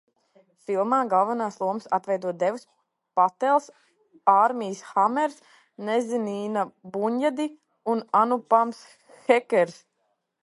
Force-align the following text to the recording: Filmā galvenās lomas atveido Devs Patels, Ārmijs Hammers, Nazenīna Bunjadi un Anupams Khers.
Filmā 0.67 0.99
galvenās 1.09 1.57
lomas 1.63 1.83
atveido 1.97 2.31
Devs 2.43 2.63
Patels, 3.19 3.67
Ārmijs 4.33 4.81
Hammers, 4.93 5.37
Nazenīna 5.91 6.63
Bunjadi 6.95 7.47
un 7.95 8.01
Anupams 8.23 8.81
Khers. 9.29 9.77